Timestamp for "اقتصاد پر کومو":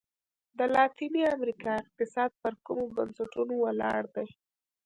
1.83-2.85